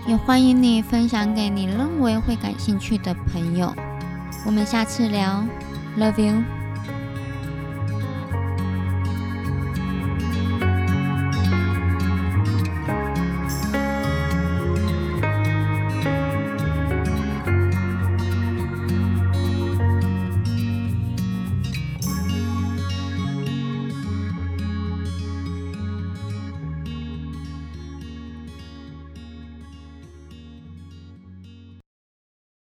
[0.08, 3.74] 也欢迎你分享给你认为会感兴趣的朋友。
[4.46, 5.44] 我们下次聊
[5.98, 6.65] ，Love you。